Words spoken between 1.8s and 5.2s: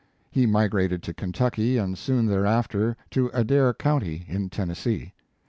soon thereafter to Adair county, in Ten nessee.